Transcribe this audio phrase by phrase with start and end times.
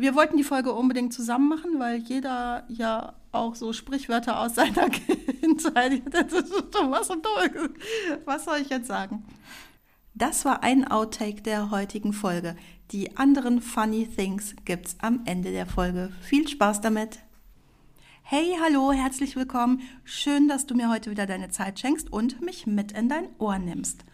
[0.00, 4.88] Wir wollten die Folge unbedingt zusammen machen, weil jeder ja auch so Sprichwörter aus seiner
[4.88, 6.02] Kindheit.
[6.06, 7.08] was,
[8.24, 9.24] was soll ich jetzt sagen?
[10.14, 12.56] Das war ein Outtake der heutigen Folge.
[12.92, 16.10] Die anderen Funny Things gibt's am Ende der Folge.
[16.22, 17.18] Viel Spaß damit!
[18.22, 19.82] Hey, hallo, herzlich willkommen.
[20.04, 23.58] Schön, dass du mir heute wieder deine Zeit schenkst und mich mit in dein Ohr
[23.58, 24.06] nimmst.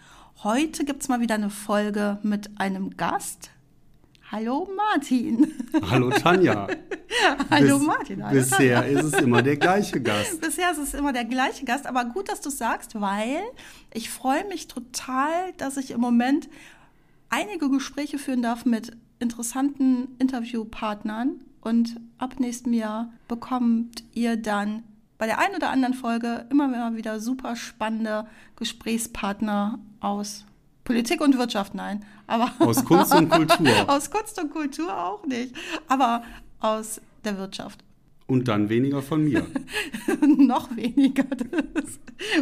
[0.42, 3.50] Heute gibt's mal wieder eine Folge mit einem Gast,
[4.32, 5.52] Hallo Martin.
[5.88, 6.66] Hallo Tanja.
[7.50, 8.24] Hallo Bis, Martin.
[8.24, 8.98] Hallo bisher Tanja.
[8.98, 10.40] ist es immer der gleiche Gast.
[10.40, 13.40] Bisher ist es immer der gleiche Gast, aber gut, dass du sagst, weil
[13.94, 16.48] ich freue mich total, dass ich im Moment
[17.28, 24.82] einige Gespräche führen darf mit interessanten Interviewpartnern und ab nächstem Jahr bekommt ihr dann
[25.18, 30.44] bei der einen oder anderen Folge immer wieder super spannende Gesprächspartner aus
[30.86, 32.04] Politik und Wirtschaft, nein.
[32.26, 33.68] Aber aus Kunst und Kultur.
[33.88, 35.54] aus Kunst und Kultur auch nicht.
[35.88, 36.22] Aber
[36.60, 37.84] aus der Wirtschaft.
[38.26, 39.46] Und dann weniger von mir.
[40.26, 41.24] Noch weniger.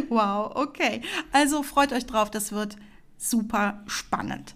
[0.09, 1.01] wow, okay.
[1.31, 2.77] Also freut euch drauf, das wird
[3.17, 4.55] super spannend.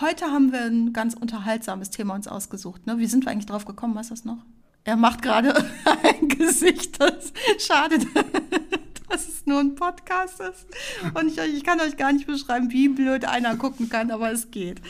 [0.00, 2.86] Heute haben wir ein ganz unterhaltsames Thema uns ausgesucht.
[2.86, 2.98] Ne?
[2.98, 3.94] Wie sind wir eigentlich drauf gekommen?
[3.94, 4.38] Weißt du das noch?
[4.84, 5.54] Er macht gerade
[6.02, 7.98] ein Gesicht, das schade
[9.14, 10.66] dass es nur ein Podcast ist.
[11.14, 14.50] Und ich, ich kann euch gar nicht beschreiben, wie blöd einer gucken kann, aber es
[14.50, 14.80] geht.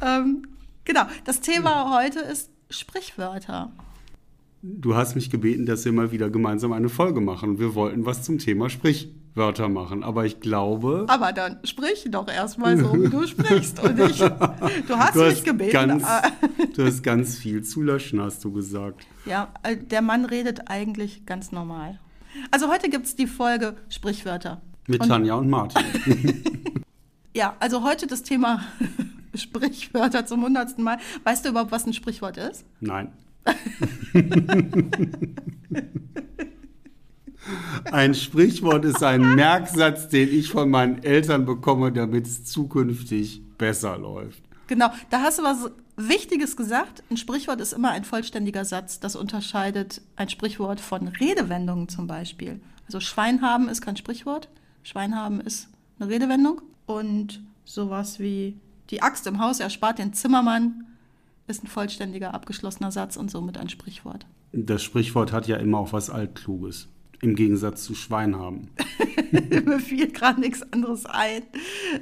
[0.00, 0.48] Ähm,
[0.84, 3.72] genau, das Thema heute ist Sprichwörter.
[4.62, 7.58] Du hast mich gebeten, dass wir mal wieder gemeinsam eine Folge machen.
[7.58, 10.02] Wir wollten was zum Thema Sprichwörter machen.
[10.02, 11.04] Aber ich glaube.
[11.08, 13.82] Aber dann sprich doch erstmal so, wie du sprichst.
[13.84, 15.72] Und ich, du hast, du hast mich gebeten.
[15.72, 16.06] Ganz,
[16.74, 19.06] du hast ganz viel zu löschen, hast du gesagt.
[19.26, 22.00] Ja, äh, der Mann redet eigentlich ganz normal.
[22.50, 24.60] Also heute gibt es die Folge Sprichwörter.
[24.86, 25.82] Mit und Tanja und Martin.
[27.34, 28.62] ja, also heute das Thema
[29.34, 30.98] Sprichwörter zum hundertsten Mal.
[31.24, 32.64] Weißt du überhaupt, was ein Sprichwort ist?
[32.80, 33.12] Nein.
[37.92, 43.98] Ein Sprichwort ist ein Merksatz, den ich von meinen Eltern bekomme, damit es zukünftig besser
[43.98, 44.42] läuft.
[44.66, 47.02] Genau, da hast du was Wichtiges gesagt.
[47.10, 49.00] Ein Sprichwort ist immer ein vollständiger Satz.
[49.00, 52.60] Das unterscheidet ein Sprichwort von Redewendungen zum Beispiel.
[52.86, 54.48] Also Schwein haben ist kein Sprichwort.
[54.82, 55.68] Schwein haben ist
[55.98, 56.62] eine Redewendung.
[56.86, 58.58] Und sowas wie
[58.90, 60.86] die Axt im Haus erspart den Zimmermann
[61.46, 64.26] ist ein vollständiger, abgeschlossener Satz und somit ein Sprichwort.
[64.52, 66.88] Das Sprichwort hat ja immer auch was Altkluges.
[67.24, 68.68] Im Gegensatz zu Schwein haben.
[69.64, 71.42] Mir fiel gerade nichts anderes ein.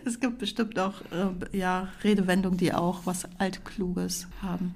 [0.05, 4.75] Es gibt bestimmt auch äh, ja, Redewendungen, die auch was Altkluges haben.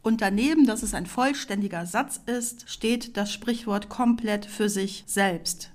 [0.00, 5.72] Und daneben, dass es ein vollständiger Satz ist, steht das Sprichwort komplett für sich selbst.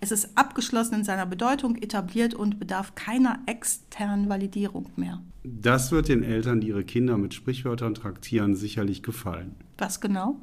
[0.00, 5.20] Es ist abgeschlossen in seiner Bedeutung, etabliert und bedarf keiner externen Validierung mehr.
[5.42, 9.56] Das wird den Eltern, die ihre Kinder mit Sprichwörtern traktieren, sicherlich gefallen.
[9.76, 10.36] Was genau?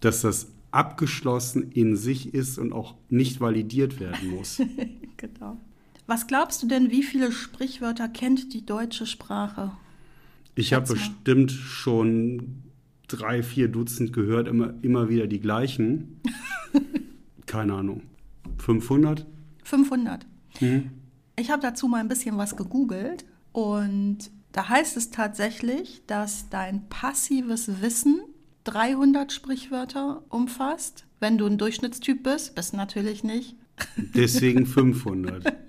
[0.00, 4.60] Dass das abgeschlossen in sich ist und auch nicht validiert werden muss.
[5.16, 5.58] genau.
[6.06, 9.72] Was glaubst du denn, wie viele Sprichwörter kennt die deutsche Sprache?
[10.54, 12.62] Ich habe bestimmt schon
[13.06, 16.20] drei, vier Dutzend gehört, immer, immer wieder die gleichen.
[17.46, 18.02] Keine Ahnung.
[18.58, 19.26] 500?
[19.64, 20.26] 500.
[20.60, 20.90] Mhm.
[21.36, 26.88] Ich habe dazu mal ein bisschen was gegoogelt und da heißt es tatsächlich, dass dein
[26.88, 28.20] passives Wissen
[28.64, 31.06] 300 Sprichwörter umfasst.
[31.20, 33.56] Wenn du ein Durchschnittstyp bist, bist du natürlich nicht.
[33.96, 35.52] Deswegen 500.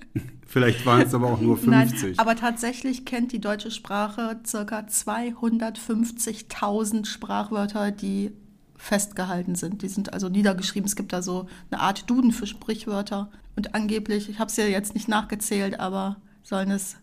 [0.47, 2.01] Vielleicht waren es aber auch nur 50.
[2.01, 4.79] Nein, aber tatsächlich kennt die deutsche Sprache ca.
[4.81, 8.33] 250.000 Sprachwörter, die
[8.77, 9.81] festgehalten sind.
[9.81, 10.85] Die sind also niedergeschrieben.
[10.85, 13.31] Es gibt da so eine Art Duden für Sprichwörter.
[13.55, 16.97] Und angeblich, ich habe es ja jetzt nicht nachgezählt, aber sollen es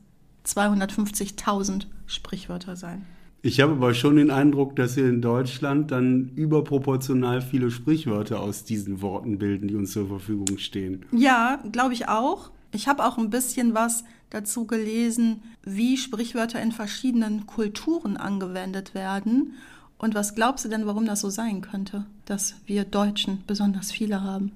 [0.47, 3.05] 250.000 Sprichwörter sein.
[3.43, 8.65] Ich habe aber schon den Eindruck, dass wir in Deutschland dann überproportional viele Sprichwörter aus
[8.65, 11.07] diesen Worten bilden, die uns zur Verfügung stehen.
[11.13, 12.51] Ja, glaube ich auch.
[12.73, 19.55] Ich habe auch ein bisschen was dazu gelesen, wie Sprichwörter in verschiedenen Kulturen angewendet werden.
[19.97, 24.23] Und was glaubst du denn, warum das so sein könnte, dass wir Deutschen besonders viele
[24.23, 24.53] haben?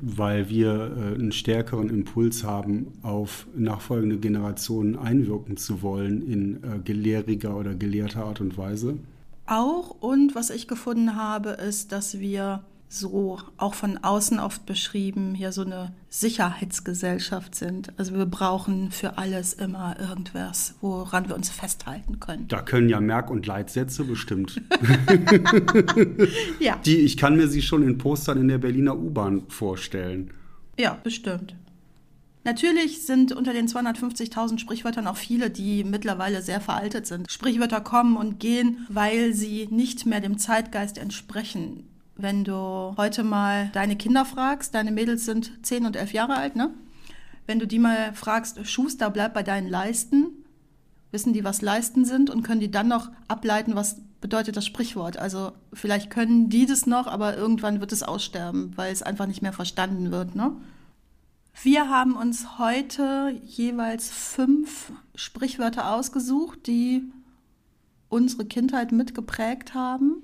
[0.00, 6.78] Weil wir äh, einen stärkeren Impuls haben, auf nachfolgende Generationen einwirken zu wollen in äh,
[6.84, 8.98] gelehriger oder gelehrter Art und Weise.
[9.46, 15.34] Auch und was ich gefunden habe, ist, dass wir so auch von außen oft beschrieben,
[15.34, 17.92] hier so eine Sicherheitsgesellschaft sind.
[17.98, 22.48] Also wir brauchen für alles immer irgendwas, woran wir uns festhalten können.
[22.48, 24.60] Da können ja Merk- und Leitsätze bestimmt.
[26.60, 26.76] ja.
[26.84, 30.30] Die, ich kann mir sie schon in Postern in der Berliner U-Bahn vorstellen.
[30.78, 31.54] Ja, bestimmt.
[32.44, 37.28] Natürlich sind unter den 250.000 Sprichwörtern auch viele, die mittlerweile sehr veraltet sind.
[37.28, 41.88] Sprichwörter kommen und gehen, weil sie nicht mehr dem Zeitgeist entsprechen.
[42.16, 46.56] Wenn du heute mal deine Kinder fragst, deine Mädels sind 10 und 11 Jahre alt,
[46.56, 46.72] ne?
[47.46, 50.28] Wenn du die mal fragst, Schuster, bleib bei deinen Leisten,
[51.10, 55.18] wissen die, was Leisten sind und können die dann noch ableiten, was bedeutet das Sprichwort.
[55.18, 59.42] Also vielleicht können die das noch, aber irgendwann wird es aussterben, weil es einfach nicht
[59.42, 60.56] mehr verstanden wird, ne?
[61.62, 67.02] Wir haben uns heute jeweils fünf Sprichwörter ausgesucht, die
[68.10, 70.22] unsere Kindheit mitgeprägt haben,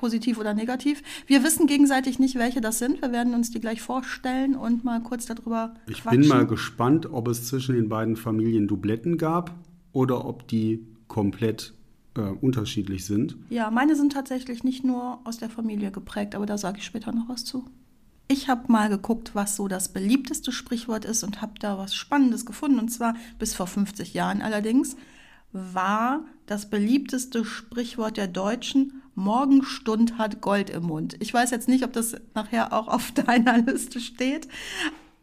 [0.00, 1.02] positiv oder negativ.
[1.26, 3.02] Wir wissen gegenseitig nicht, welche das sind.
[3.02, 6.20] Wir werden uns die gleich vorstellen und mal kurz darüber Ich quatschen.
[6.22, 9.54] bin mal gespannt, ob es zwischen den beiden Familien Dubletten gab
[9.92, 11.74] oder ob die komplett
[12.16, 13.36] äh, unterschiedlich sind.
[13.50, 17.12] Ja, meine sind tatsächlich nicht nur aus der Familie geprägt, aber da sage ich später
[17.12, 17.66] noch was zu.
[18.26, 22.46] Ich habe mal geguckt, was so das beliebteste Sprichwort ist und habe da was Spannendes
[22.46, 22.78] gefunden.
[22.78, 24.96] Und zwar bis vor 50 Jahren allerdings
[25.52, 31.16] war das beliebteste Sprichwort der Deutschen, Morgenstund hat Gold im Mund.
[31.20, 34.48] Ich weiß jetzt nicht, ob das nachher auch auf deiner Liste steht,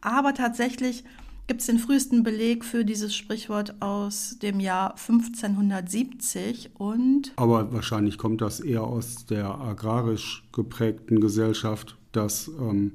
[0.02, 1.04] aber tatsächlich
[1.48, 7.32] gibt es den frühesten Beleg für dieses Sprichwort aus dem Jahr 1570 und.
[7.38, 12.92] Aber wahrscheinlich kommt das eher aus der agrarisch geprägten Gesellschaft dass ähm,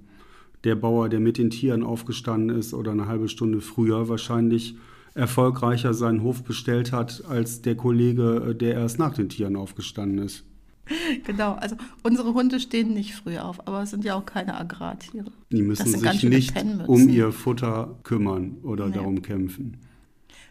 [0.65, 4.77] der Bauer, der mit den Tieren aufgestanden ist oder eine halbe Stunde früher wahrscheinlich
[5.15, 10.19] erfolgreicher seinen Hof bestellt hat als der Kollege, äh, der erst nach den Tieren aufgestanden
[10.19, 10.45] ist.
[11.25, 15.31] Genau, also unsere Hunde stehen nicht früh auf, aber es sind ja auch keine Agrartiere.
[15.51, 16.55] Die müssen sich nicht
[16.87, 18.95] um ihr Futter kümmern oder nee.
[18.95, 19.79] darum kämpfen.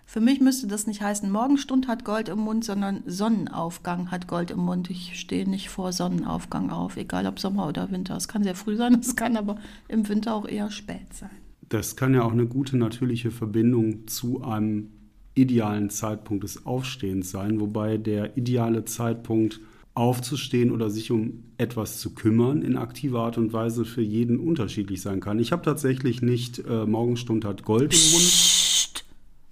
[0.05, 4.51] Für mich müsste das nicht heißen, Morgenstund hat Gold im Mund, sondern Sonnenaufgang hat Gold
[4.51, 4.89] im Mund.
[4.89, 8.17] Ich stehe nicht vor Sonnenaufgang auf, egal ob Sommer oder Winter.
[8.17, 9.55] Es kann sehr früh sein, es kann aber
[9.87, 11.29] im Winter auch eher spät sein.
[11.69, 14.89] Das kann ja auch eine gute natürliche Verbindung zu einem
[15.33, 19.61] idealen Zeitpunkt des Aufstehens sein, wobei der ideale Zeitpunkt
[19.93, 25.01] aufzustehen oder sich um etwas zu kümmern in aktiver Art und Weise für jeden unterschiedlich
[25.01, 25.39] sein kann.
[25.39, 29.05] Ich habe tatsächlich nicht äh, Morgenstund hat Gold im Mund.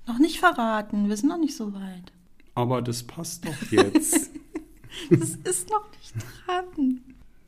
[0.07, 2.11] Noch nicht verraten, wir sind noch nicht so weit.
[2.55, 4.31] Aber das passt doch jetzt.
[5.09, 6.15] das ist noch nicht
[6.45, 7.01] dran.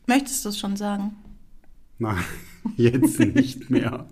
[0.06, 1.16] Möchtest du es schon sagen?
[1.98, 2.24] Nein,
[2.78, 4.06] jetzt nicht mehr.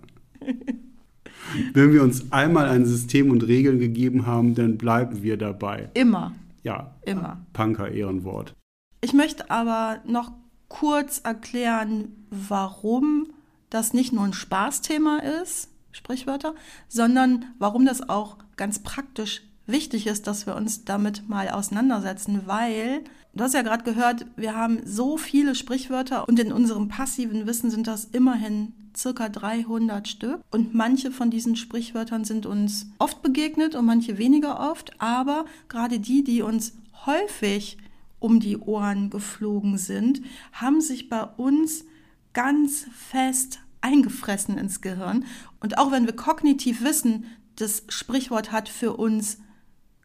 [1.74, 5.90] Wenn wir uns einmal ein System und Regeln gegeben haben, dann bleiben wir dabei.
[5.94, 6.34] Immer.
[6.64, 6.96] Ja.
[7.06, 7.46] Immer.
[7.54, 8.54] Punker Ehrenwort.
[9.02, 10.32] Ich möchte aber noch
[10.68, 13.28] kurz erklären, warum
[13.70, 16.54] das nicht nur ein Spaßthema ist, Sprichwörter,
[16.88, 23.04] sondern warum das auch ganz praktisch wichtig ist, dass wir uns damit mal auseinandersetzen, weil
[23.34, 27.70] du hast ja gerade gehört, wir haben so viele Sprichwörter und in unserem passiven Wissen
[27.70, 30.42] sind das immerhin circa 300 Stück.
[30.52, 36.00] Und manche von diesen Sprichwörtern sind uns oft begegnet und manche weniger oft, aber gerade
[36.00, 36.74] die, die uns
[37.06, 37.78] häufig
[38.20, 40.22] um die Ohren geflogen sind,
[40.54, 41.86] haben sich bei uns
[42.34, 45.26] ganz fest eingefressen ins Gehirn.
[45.60, 49.40] Und auch wenn wir kognitiv wissen, das Sprichwort hat für uns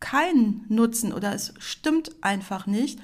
[0.01, 2.99] keinen Nutzen oder es stimmt einfach nicht,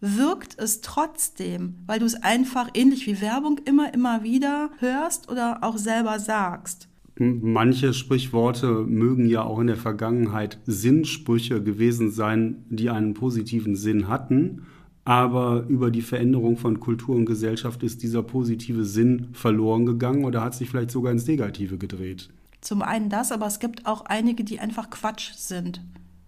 [0.00, 5.62] wirkt es trotzdem, weil du es einfach ähnlich wie Werbung immer, immer wieder hörst oder
[5.62, 6.88] auch selber sagst.
[7.22, 14.08] Manche Sprichworte mögen ja auch in der Vergangenheit Sinnsprüche gewesen sein, die einen positiven Sinn
[14.08, 14.62] hatten
[15.04, 20.42] aber über die Veränderung von Kultur und Gesellschaft ist dieser positive Sinn verloren gegangen oder
[20.42, 22.28] hat sich vielleicht sogar ins Negative gedreht.
[22.60, 25.80] Zum einen das, aber es gibt auch einige, die einfach Quatsch sind.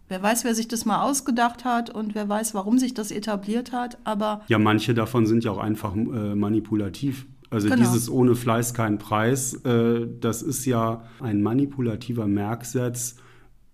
[0.09, 3.73] Wer weiß, wer sich das mal ausgedacht hat und wer weiß, warum sich das etabliert
[3.73, 4.43] hat, aber.
[4.49, 7.27] Ja, manche davon sind ja auch einfach äh, manipulativ.
[7.53, 7.81] Also genau.
[7.81, 13.17] dieses ohne Fleiß kein Preis, äh, das ist ja ein manipulativer Merksatz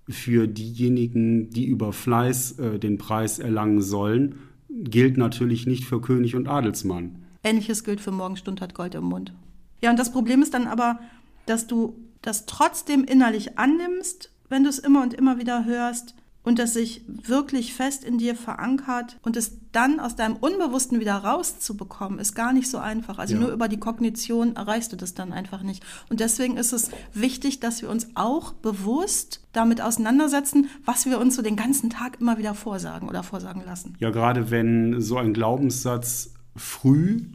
[0.09, 4.35] für diejenigen, die über Fleiß äh, den Preis erlangen sollen
[4.69, 7.25] gilt natürlich nicht für König und Adelsmann.
[7.43, 9.33] Ähnliches gilt für Morgenstund hat Gold im Mund.
[9.81, 10.99] Ja, und das Problem ist dann aber,
[11.47, 16.15] dass du das trotzdem innerlich annimmst, wenn du es immer und immer wieder hörst
[16.49, 21.17] und das sich wirklich fest in dir verankert und es dann aus deinem Unbewussten wieder
[21.17, 23.19] rauszubekommen, ist gar nicht so einfach.
[23.19, 23.41] Also ja.
[23.41, 25.85] nur über die Kognition erreichst du das dann einfach nicht.
[26.09, 31.37] Und deswegen ist es wichtig, dass wir uns auch bewusst damit auseinandersetzen, was wir uns
[31.37, 33.95] so den ganzen Tag immer wieder vorsagen oder vorsagen lassen.
[33.99, 37.27] Ja, gerade wenn so ein Glaubenssatz früh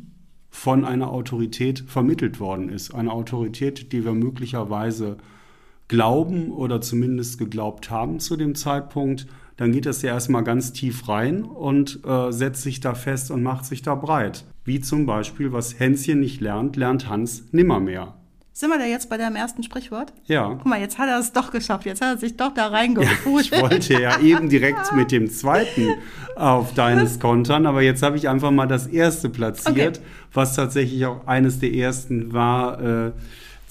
[0.49, 2.95] von einer Autorität vermittelt worden ist.
[2.95, 5.17] Eine Autorität, die wir möglicherweise
[5.93, 11.07] glauben oder zumindest geglaubt haben zu dem Zeitpunkt, dann geht das ja erstmal ganz tief
[11.07, 14.43] rein und äh, setzt sich da fest und macht sich da breit.
[14.65, 18.15] Wie zum Beispiel, was Hänschen nicht lernt, lernt Hans nimmermehr.
[18.53, 20.13] Sind wir da jetzt bei deinem ersten Sprichwort?
[20.25, 20.55] Ja.
[20.55, 21.85] Guck mal, jetzt hat er es doch geschafft.
[21.85, 23.51] Jetzt hat er sich doch da reingefußt.
[23.51, 25.89] Ja, ich wollte ja eben direkt mit dem zweiten
[26.35, 30.07] auf deines kontern, aber jetzt habe ich einfach mal das erste platziert, okay.
[30.33, 33.11] was tatsächlich auch eines der ersten war, äh,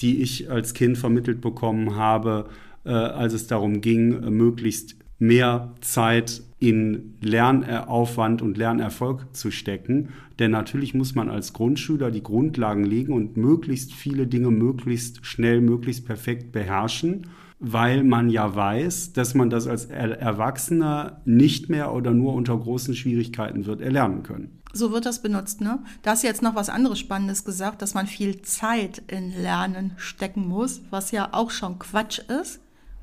[0.03, 2.49] die ich als Kind vermittelt bekommen habe,
[2.85, 10.09] äh, als es darum ging, äh, möglichst mehr Zeit in Lernaufwand und Lernerfolg zu stecken.
[10.39, 15.61] Denn natürlich muss man als Grundschüler die Grundlagen legen und möglichst viele Dinge möglichst schnell,
[15.61, 17.29] möglichst perfekt beherrschen,
[17.61, 22.97] weil man ja weiß, dass man das als Erwachsener nicht mehr oder nur unter großen
[22.97, 24.62] Schwierigkeiten wird erlernen können.
[24.73, 25.81] So wird das benutzt, ne?
[26.02, 29.93] Da hast du jetzt noch was anderes Spannendes gesagt, dass man viel Zeit in Lernen
[29.97, 32.61] stecken muss, was ja auch schon Quatsch ist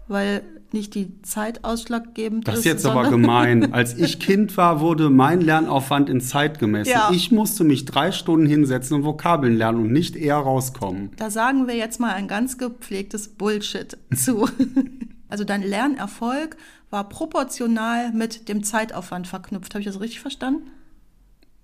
[0.09, 2.47] weil nicht die Zeit ausschlaggebend ist.
[2.47, 3.73] Das ist jetzt aber gemein.
[3.73, 6.91] Als ich Kind war, wurde mein Lernaufwand in Zeit gemessen.
[6.91, 7.11] Ja.
[7.13, 11.11] Ich musste mich drei Stunden hinsetzen und Vokabeln lernen und nicht eher rauskommen.
[11.15, 14.49] Da sagen wir jetzt mal ein ganz gepflegtes Bullshit zu.
[15.29, 16.57] also dein Lernerfolg
[16.89, 19.73] war proportional mit dem Zeitaufwand verknüpft.
[19.73, 20.71] Habe ich das richtig verstanden?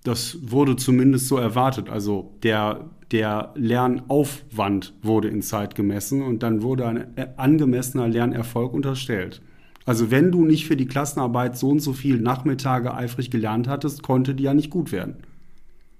[0.05, 1.89] Das wurde zumindest so erwartet.
[1.89, 9.41] Also der, der Lernaufwand wurde in Zeit gemessen und dann wurde ein angemessener Lernerfolg unterstellt.
[9.83, 14.03] Also wenn du nicht für die Klassenarbeit so und so viel Nachmittage eifrig gelernt hattest,
[14.03, 15.15] konnte die ja nicht gut werden.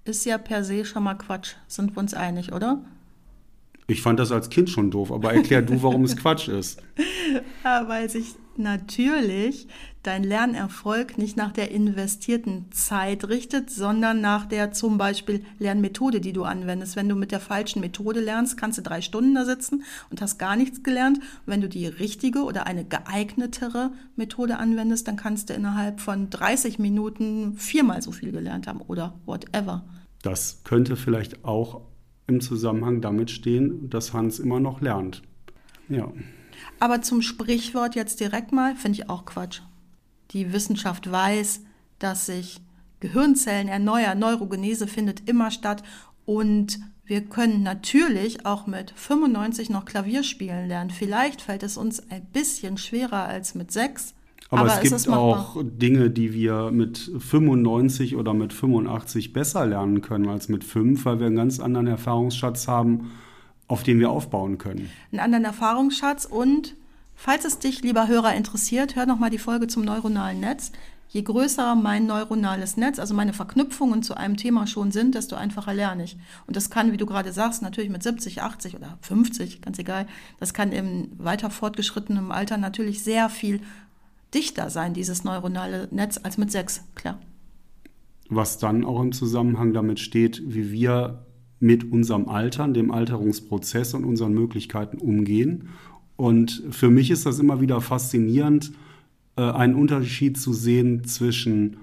[0.06, 2.84] Ist ja per se schon mal Quatsch, sind wir uns einig, oder?
[3.88, 6.80] Ich fand das als Kind schon doof, aber erklär du, warum es Quatsch ist.
[7.64, 9.68] Ja, weil sich natürlich
[10.04, 16.34] dein Lernerfolg nicht nach der investierten Zeit richtet, sondern nach der zum Beispiel Lernmethode, die
[16.34, 16.96] du anwendest.
[16.96, 20.38] Wenn du mit der falschen Methode lernst, kannst du drei Stunden da sitzen und hast
[20.38, 21.18] gar nichts gelernt.
[21.18, 26.30] Und wenn du die richtige oder eine geeignetere Methode anwendest, dann kannst du innerhalb von
[26.30, 29.84] 30 Minuten viermal so viel gelernt haben oder whatever.
[30.22, 31.82] Das könnte vielleicht auch
[32.28, 35.22] im Zusammenhang damit stehen, dass Hans immer noch lernt.
[35.90, 36.12] Ja.
[36.80, 39.62] Aber zum Sprichwort jetzt direkt mal, finde ich auch Quatsch.
[40.32, 41.62] Die Wissenschaft weiß,
[42.00, 42.62] dass sich
[43.00, 45.84] Gehirnzellen erneuern, Neurogenese findet immer statt
[46.26, 50.90] und wir können natürlich auch mit 95 noch Klavier spielen lernen.
[50.90, 54.16] Vielleicht fällt es uns ein bisschen schwerer als mit 6.
[54.50, 59.66] Aber, aber es gibt es auch Dinge, die wir mit 95 oder mit 85 besser
[59.66, 63.12] lernen können als mit 5, weil wir einen ganz anderen Erfahrungsschatz haben
[63.68, 64.90] auf dem wir aufbauen können.
[65.12, 66.76] Einen anderen Erfahrungsschatz und
[67.16, 70.72] falls es dich, lieber Hörer, interessiert, hör noch mal die Folge zum neuronalen Netz.
[71.08, 75.74] Je größer mein neuronales Netz, also meine Verknüpfungen zu einem Thema schon sind, desto einfacher
[75.74, 76.18] lerne ich.
[76.46, 80.08] Und das kann, wie du gerade sagst, natürlich mit 70, 80 oder 50, ganz egal,
[80.40, 83.62] das kann im weiter fortgeschrittenen Alter natürlich sehr viel
[84.34, 87.20] dichter sein, dieses neuronale Netz, als mit sechs, klar.
[88.28, 91.25] Was dann auch im Zusammenhang damit steht, wie wir
[91.60, 95.70] mit unserem Altern, dem Alterungsprozess und unseren Möglichkeiten umgehen.
[96.18, 98.72] Und für mich ist das immer wieder faszinierend,
[99.38, 101.78] äh, einen Unterschied zu sehen zwischen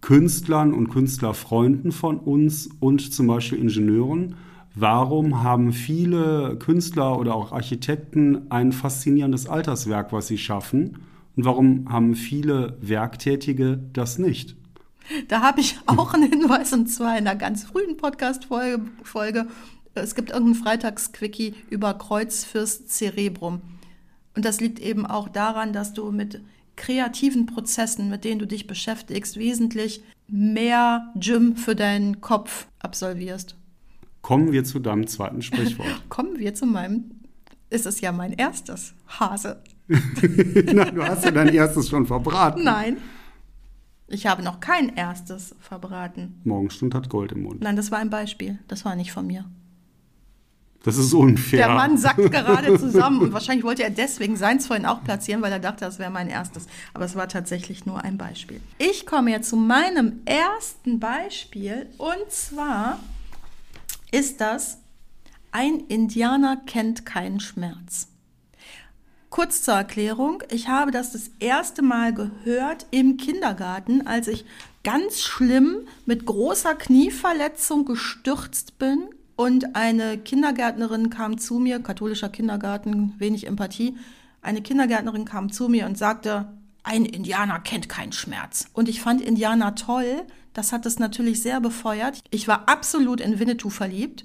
[0.00, 4.36] Künstlern und Künstlerfreunden von uns und zum Beispiel Ingenieuren.
[4.74, 10.98] Warum haben viele Künstler oder auch Architekten ein faszinierendes Alterswerk, was sie schaffen?
[11.34, 14.56] Und warum haben viele Werktätige das nicht?
[15.28, 19.46] Da habe ich auch einen Hinweis und zwar in einer ganz frühen Podcast-Folge.
[19.94, 23.62] Es gibt irgendeinen Freitagsquickie über Kreuz fürs Cerebrum.
[24.34, 26.42] Und das liegt eben auch daran, dass du mit
[26.76, 33.56] kreativen Prozessen, mit denen du dich beschäftigst, wesentlich mehr Gym für deinen Kopf absolvierst.
[34.20, 35.88] Kommen wir zu deinem zweiten Sprichwort.
[36.08, 37.12] Kommen wir zu meinem,
[37.70, 39.62] ist es ja mein erstes Hase.
[39.88, 42.64] Na, du hast ja dein erstes schon verbraten.
[42.64, 42.98] Nein.
[44.08, 46.40] Ich habe noch kein erstes verbraten.
[46.44, 47.60] Morgenstund hat Gold im Mund.
[47.60, 48.58] Nein, das war ein Beispiel.
[48.68, 49.44] Das war nicht von mir.
[50.84, 51.66] Das ist unfair.
[51.66, 55.50] Der Mann sackt gerade zusammen und wahrscheinlich wollte er deswegen seins vorhin auch platzieren, weil
[55.50, 56.68] er dachte, das wäre mein erstes.
[56.94, 58.60] Aber es war tatsächlich nur ein Beispiel.
[58.78, 63.00] Ich komme jetzt zu meinem ersten Beispiel und zwar
[64.12, 64.78] ist das,
[65.50, 68.06] ein Indianer kennt keinen Schmerz.
[69.36, 74.46] Kurz zur Erklärung, ich habe das das erste Mal gehört im Kindergarten, als ich
[74.82, 79.02] ganz schlimm mit großer Knieverletzung gestürzt bin
[79.36, 83.98] und eine Kindergärtnerin kam zu mir, katholischer Kindergarten, wenig Empathie,
[84.40, 86.48] eine Kindergärtnerin kam zu mir und sagte,
[86.82, 88.70] ein Indianer kennt keinen Schmerz.
[88.72, 90.22] Und ich fand Indianer toll.
[90.54, 92.22] Das hat es natürlich sehr befeuert.
[92.30, 94.24] Ich war absolut in Winnetou verliebt.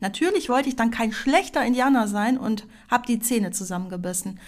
[0.00, 4.40] Natürlich wollte ich dann kein schlechter Indianer sein und habe die Zähne zusammengebissen.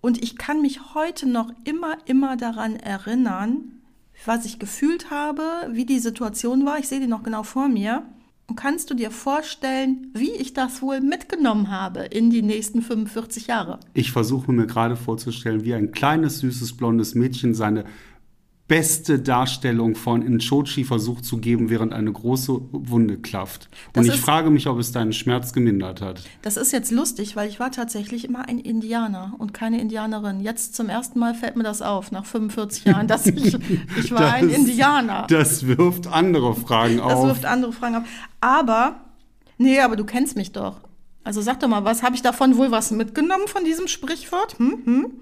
[0.00, 3.80] Und ich kann mich heute noch immer, immer daran erinnern,
[4.24, 6.78] was ich gefühlt habe, wie die Situation war.
[6.78, 8.04] Ich sehe die noch genau vor mir.
[8.48, 13.46] Und kannst du dir vorstellen, wie ich das wohl mitgenommen habe in die nächsten 45
[13.46, 13.78] Jahre?
[13.94, 17.84] Ich versuche mir gerade vorzustellen, wie ein kleines, süßes, blondes Mädchen seine
[18.72, 23.68] beste Darstellung von Inchochi versucht zu geben, während eine große Wunde klafft.
[23.94, 26.22] Und ich frage mich, ob es deinen Schmerz gemindert hat.
[26.40, 30.40] Das ist jetzt lustig, weil ich war tatsächlich immer ein Indianer und keine Indianerin.
[30.40, 33.58] Jetzt zum ersten Mal fällt mir das auf, nach 45 Jahren, dass ich,
[33.98, 35.26] ich war das, ein Indianer.
[35.28, 37.12] Das wirft andere Fragen auf.
[37.12, 38.04] Das wirft andere Fragen auf.
[38.40, 39.00] Aber,
[39.58, 40.80] nee, aber du kennst mich doch.
[41.24, 44.58] Also sag doch mal, was habe ich davon wohl was mitgenommen von diesem Sprichwort?
[44.58, 45.12] Hm, hm?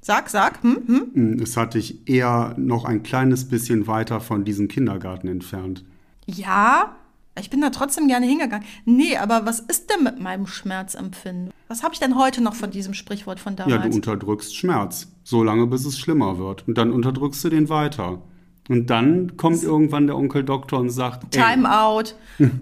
[0.00, 0.62] Sag, sag.
[0.62, 1.10] Hm, hm?
[1.12, 1.42] hm?
[1.42, 5.84] Es hat dich eher noch ein kleines bisschen weiter von diesem Kindergarten entfernt.
[6.26, 6.96] Ja,
[7.38, 8.66] ich bin da trotzdem gerne hingegangen.
[8.84, 11.52] Nee, aber was ist denn mit meinem Schmerzempfinden?
[11.68, 13.84] Was habe ich denn heute noch von diesem Sprichwort von damals?
[13.84, 16.66] Ja, du unterdrückst Schmerz, so lange bis es schlimmer wird.
[16.66, 18.22] Und dann unterdrückst du den weiter.
[18.68, 22.14] Und dann kommt irgendwann der Onkel Doktor und sagt: Time out.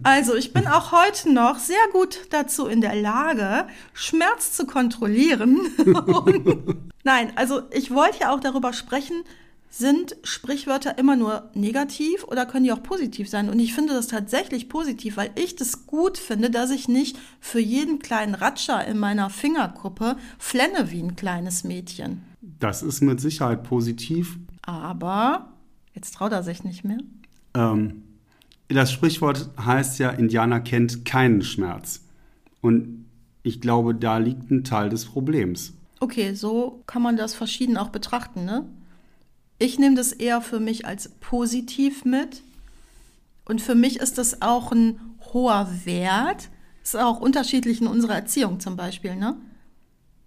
[0.04, 5.60] Also, ich bin auch heute noch sehr gut dazu in der Lage, Schmerz zu kontrollieren.
[7.04, 9.24] nein, also ich wollte ja auch darüber sprechen,
[9.68, 13.50] sind Sprichwörter immer nur negativ oder können die auch positiv sein?
[13.50, 17.60] Und ich finde das tatsächlich positiv, weil ich das gut finde, dass ich nicht für
[17.60, 22.22] jeden kleinen Ratscher in meiner Fingerkuppe flenne wie ein kleines Mädchen.
[22.40, 24.38] Das ist mit Sicherheit positiv.
[24.62, 25.55] Aber
[25.96, 26.98] Jetzt traut er sich nicht mehr.
[27.54, 28.02] Ähm,
[28.68, 32.02] das Sprichwort heißt ja, Indianer kennt keinen Schmerz.
[32.60, 33.06] Und
[33.42, 35.72] ich glaube, da liegt ein Teil des Problems.
[35.98, 38.66] Okay, so kann man das verschieden auch betrachten, ne?
[39.58, 42.42] Ich nehme das eher für mich als positiv mit.
[43.46, 45.00] Und für mich ist das auch ein
[45.32, 46.50] hoher Wert.
[46.82, 49.36] Das ist auch unterschiedlich in unserer Erziehung zum Beispiel, ne?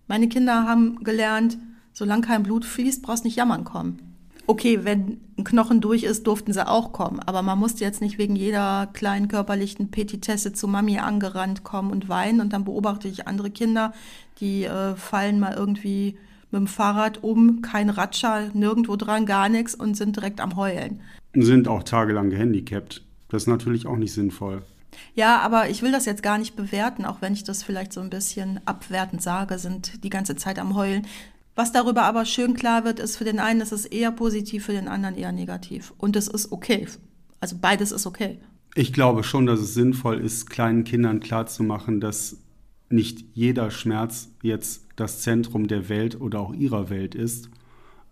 [0.08, 1.60] Meine Kinder haben gelernt,
[1.93, 4.09] solange kein Blut fließt, brauchst nicht jammern kommen
[4.49, 7.19] okay, wenn ein Knochen durch ist, durften sie auch kommen.
[7.19, 12.09] Aber man musste jetzt nicht wegen jeder kleinen körperlichen Petitesse zu Mami angerannt kommen und
[12.09, 12.41] weinen.
[12.41, 13.93] Und dann beobachte ich andere Kinder,
[14.39, 16.17] die äh, fallen mal irgendwie
[16.49, 21.01] mit dem Fahrrad um, kein Ratscher, nirgendwo dran, gar nichts und sind direkt am Heulen.
[21.35, 23.03] Sind auch tagelang gehandicapt.
[23.29, 24.63] Das ist natürlich auch nicht sinnvoll.
[25.13, 28.01] Ja, aber ich will das jetzt gar nicht bewerten, auch wenn ich das vielleicht so
[28.01, 31.05] ein bisschen abwertend sage, sind die ganze Zeit am Heulen.
[31.60, 34.72] Was darüber aber schön klar wird, ist, für den einen ist es eher positiv, für
[34.72, 35.93] den anderen eher negativ.
[35.98, 36.88] Und es ist okay.
[37.41, 38.39] Also beides ist okay.
[38.76, 42.38] Ich glaube schon, dass es sinnvoll ist, kleinen Kindern klarzumachen, dass
[42.89, 47.50] nicht jeder Schmerz jetzt das Zentrum der Welt oder auch ihrer Welt ist.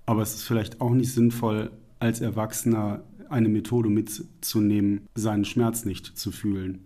[0.05, 6.19] Aber es ist vielleicht auch nicht sinnvoll, als Erwachsener eine Methode mitzunehmen, seinen Schmerz nicht
[6.19, 6.83] zu fühlen.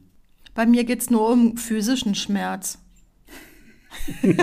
[0.53, 2.77] Bei mir geht es nur um physischen Schmerz.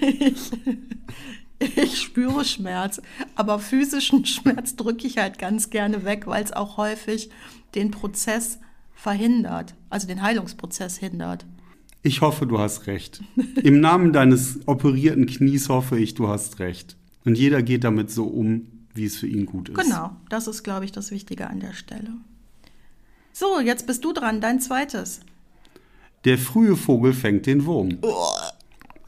[0.00, 0.50] ich,
[1.76, 3.00] ich spüre Schmerz,
[3.34, 7.30] aber physischen Schmerz drücke ich halt ganz gerne weg, weil es auch häufig
[7.74, 8.58] den Prozess
[8.94, 11.44] verhindert, also den Heilungsprozess hindert.
[12.02, 13.22] Ich hoffe, du hast recht.
[13.62, 16.96] Im Namen deines operierten Knies hoffe ich, du hast recht.
[17.24, 19.78] Und jeder geht damit so um, wie es für ihn gut ist.
[19.78, 22.12] Genau, das ist, glaube ich, das Wichtige an der Stelle.
[23.32, 25.20] So, jetzt bist du dran, dein zweites.
[26.24, 27.98] Der frühe Vogel fängt den Wurm.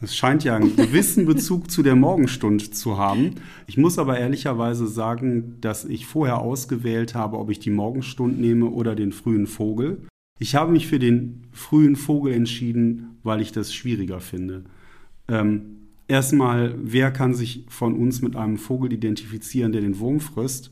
[0.05, 3.37] Es scheint ja einen gewissen Bezug zu der Morgenstund zu haben.
[3.67, 8.67] Ich muss aber ehrlicherweise sagen, dass ich vorher ausgewählt habe, ob ich die Morgenstund nehme
[8.67, 10.07] oder den frühen Vogel.
[10.38, 14.64] Ich habe mich für den frühen Vogel entschieden, weil ich das schwieriger finde.
[15.29, 20.71] Ähm, erstmal, wer kann sich von uns mit einem Vogel identifizieren, der den Wurm frisst?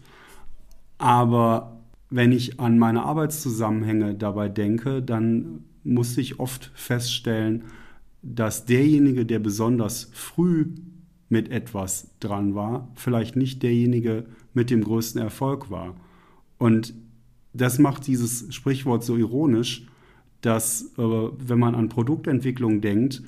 [0.98, 7.64] Aber wenn ich an meine Arbeitszusammenhänge dabei denke, dann musste ich oft feststellen,
[8.22, 10.66] dass derjenige, der besonders früh
[11.28, 15.96] mit etwas dran war, vielleicht nicht derjenige mit dem größten Erfolg war.
[16.58, 16.94] Und
[17.52, 19.86] das macht dieses Sprichwort so ironisch,
[20.40, 23.22] dass, äh, wenn man an Produktentwicklung denkt,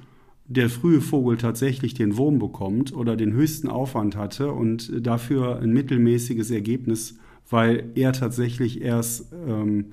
[0.47, 5.73] der frühe Vogel tatsächlich den Wurm bekommt oder den höchsten Aufwand hatte und dafür ein
[5.73, 9.87] mittelmäßiges Ergebnis, weil er tatsächlich erst ähm,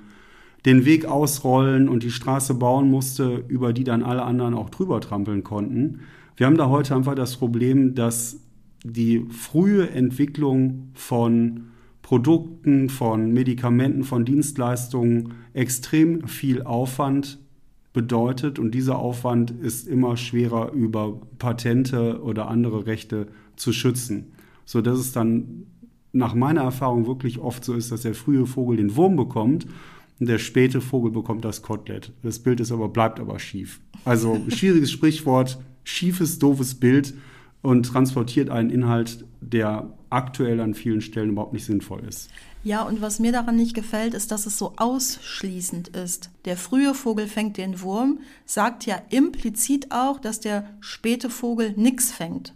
[0.65, 5.01] den Weg ausrollen und die Straße bauen musste, über die dann alle anderen auch drüber
[5.01, 6.01] trampeln konnten.
[6.35, 8.37] Wir haben da heute einfach das Problem, dass
[8.83, 11.71] die frühe Entwicklung von
[12.01, 17.39] Produkten, von Medikamenten, von Dienstleistungen extrem viel Aufwand
[17.93, 24.31] bedeutet und dieser Aufwand ist immer schwerer über Patente oder andere Rechte zu schützen,
[24.65, 25.65] so dass es dann
[26.13, 29.67] nach meiner Erfahrung wirklich oft so ist, dass der frühe Vogel den Wurm bekommt
[30.21, 32.11] und der späte Vogel bekommt das Kotelett.
[32.21, 33.81] Das Bild ist aber bleibt aber schief.
[34.05, 37.15] Also schwieriges Sprichwort, schiefes doofes Bild
[37.63, 42.29] und transportiert einen Inhalt, der aktuell an vielen Stellen überhaupt nicht sinnvoll ist.
[42.63, 46.29] Ja, und was mir daran nicht gefällt, ist, dass es so ausschließend ist.
[46.45, 52.11] Der frühe Vogel fängt den Wurm, sagt ja implizit auch, dass der späte Vogel nichts
[52.11, 52.53] fängt.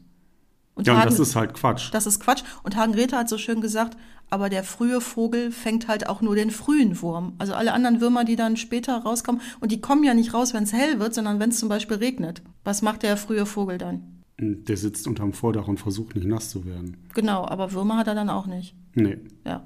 [0.75, 1.89] Und ja, Hagen, das ist halt Quatsch.
[1.93, 2.43] Das ist Quatsch.
[2.61, 3.97] Und Hagen Räther hat so schön gesagt,
[4.29, 7.33] aber der frühe Vogel fängt halt auch nur den frühen Wurm.
[7.37, 10.63] Also alle anderen Würmer, die dann später rauskommen, und die kommen ja nicht raus, wenn
[10.63, 12.41] es hell wird, sondern wenn es zum Beispiel regnet.
[12.63, 14.23] Was macht der frühe Vogel dann?
[14.37, 16.97] Der sitzt unterm Vordach und versucht nicht nass zu werden.
[17.13, 18.75] Genau, aber Würmer hat er dann auch nicht.
[18.93, 19.17] Nee.
[19.45, 19.65] Ja.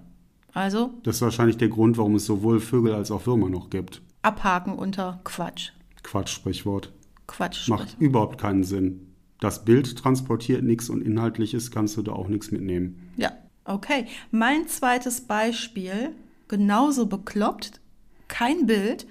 [0.54, 0.92] Also?
[1.04, 4.02] Das ist wahrscheinlich der Grund, warum es sowohl Vögel als auch Würmer noch gibt.
[4.22, 5.72] Abhaken unter Quatsch.
[6.04, 6.92] Quatsch-Sprichwort.
[7.28, 7.68] Quatsch.
[7.70, 9.16] Macht überhaupt keinen Sinn.
[9.40, 13.12] Das Bild transportiert nichts und inhaltliches kannst du da auch nichts mitnehmen.
[13.16, 13.32] Ja,
[13.70, 14.06] okay.
[14.32, 16.16] Mein zweites Beispiel,
[16.48, 17.80] genauso bekloppt,
[18.28, 19.08] kein Bild,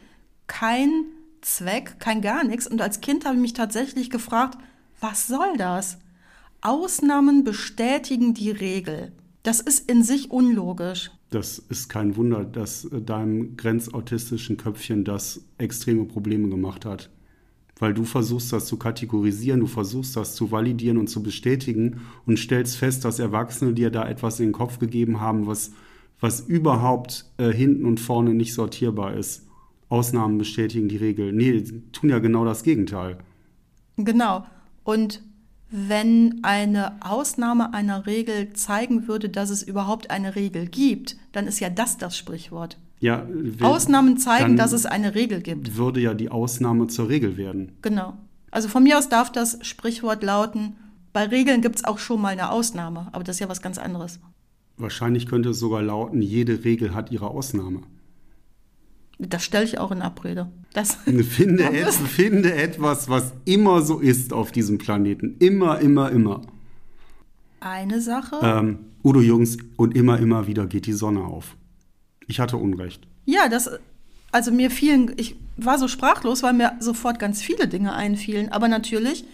[0.46, 1.06] kein
[1.40, 2.66] Zweck, kein gar nichts.
[2.66, 4.58] Und als Kind habe ich mich tatsächlich gefragt,
[5.00, 5.98] was soll das?
[6.60, 9.12] Ausnahmen bestätigen die Regel.
[9.42, 11.10] Das ist in sich unlogisch.
[11.30, 17.10] Das ist kein Wunder, dass deinem grenzautistischen Köpfchen das extreme Probleme gemacht hat.
[17.78, 22.38] Weil du versuchst das zu kategorisieren, du versuchst das zu validieren und zu bestätigen und
[22.38, 25.72] stellst fest, dass Erwachsene dir da etwas in den Kopf gegeben haben, was,
[26.20, 29.46] was überhaupt äh, hinten und vorne nicht sortierbar ist.
[29.88, 31.32] Ausnahmen bestätigen die Regel.
[31.32, 31.62] Nee,
[31.92, 33.18] tun ja genau das Gegenteil.
[33.96, 34.44] Genau.
[34.84, 35.22] Und
[35.70, 41.60] wenn eine Ausnahme einer Regel zeigen würde, dass es überhaupt eine Regel gibt, dann ist
[41.60, 42.78] ja das das Sprichwort.
[43.00, 43.26] Ja,
[43.60, 45.76] Ausnahmen zeigen, dass es eine Regel gibt.
[45.76, 47.72] Würde ja die Ausnahme zur Regel werden.
[47.82, 48.14] Genau.
[48.50, 50.74] Also von mir aus darf das Sprichwort lauten,
[51.12, 53.78] bei Regeln gibt es auch schon mal eine Ausnahme, aber das ist ja was ganz
[53.78, 54.20] anderes.
[54.76, 57.82] Wahrscheinlich könnte es sogar lauten, jede Regel hat ihre Ausnahme.
[59.18, 60.48] Das stelle ich auch in Abrede.
[60.72, 60.94] Das
[61.28, 65.36] finde, et, finde etwas, was immer so ist auf diesem Planeten.
[65.40, 66.42] Immer, immer, immer.
[67.60, 68.36] Eine Sache.
[68.42, 71.56] Ähm, Udo Jungs, und immer, immer wieder geht die Sonne auf.
[72.28, 73.08] Ich hatte Unrecht.
[73.24, 73.68] Ja, das,
[74.30, 78.52] also mir fielen, ich war so sprachlos, weil mir sofort ganz viele Dinge einfielen.
[78.52, 79.24] Aber natürlich,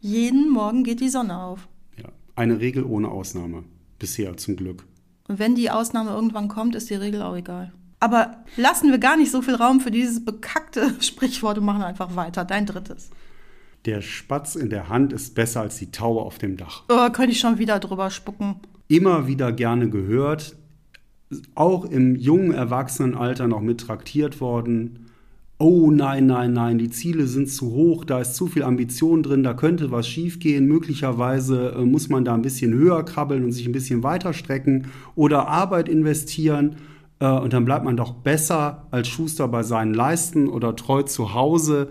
[0.00, 1.68] jeden Morgen geht die Sonne auf.
[1.96, 3.64] Ja, eine Regel ohne Ausnahme.
[3.98, 4.84] Bisher zum Glück.
[5.26, 7.72] Und wenn die Ausnahme irgendwann kommt, ist die Regel auch egal.
[8.00, 12.14] Aber lassen wir gar nicht so viel Raum für dieses bekackte Sprichwort und machen einfach
[12.16, 12.44] weiter.
[12.44, 13.10] Dein drittes.
[13.84, 16.84] Der Spatz in der Hand ist besser als die Taube auf dem Dach.
[16.88, 18.60] Oh, könnte ich schon wieder drüber spucken.
[18.88, 20.56] Immer wieder gerne gehört,
[21.54, 25.06] auch im jungen Erwachsenenalter noch mit traktiert worden.
[25.58, 29.42] Oh nein, nein, nein, die Ziele sind zu hoch, da ist zu viel Ambition drin,
[29.42, 30.66] da könnte was schiefgehen.
[30.66, 34.86] Möglicherweise äh, muss man da ein bisschen höher krabbeln und sich ein bisschen weiter strecken
[35.16, 36.76] oder Arbeit investieren.
[37.18, 41.34] Äh, und dann bleibt man doch besser als Schuster bei seinen Leisten oder treu zu
[41.34, 41.88] Hause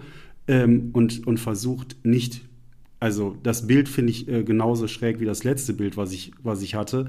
[0.48, 2.42] ähm, und, und versucht nicht,
[3.00, 6.62] also das Bild finde ich äh, genauso schräg wie das letzte Bild, was ich, was
[6.62, 7.08] ich hatte.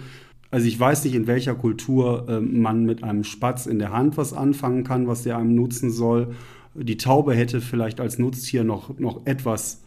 [0.51, 4.17] Also ich weiß nicht, in welcher Kultur äh, man mit einem Spatz in der Hand
[4.17, 6.35] was anfangen kann, was der einem nutzen soll.
[6.75, 9.83] Die Taube hätte vielleicht als Nutztier noch, noch etwas,